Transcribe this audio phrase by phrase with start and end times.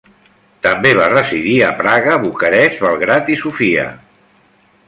[0.67, 3.89] També va residir a Praga, Bucarest, Belgrad i Sofia.